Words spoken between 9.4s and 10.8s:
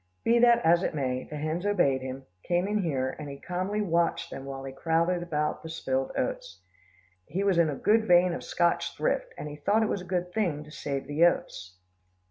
he thought it was a good thing to